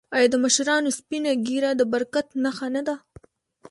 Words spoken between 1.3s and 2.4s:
ږیره د برکت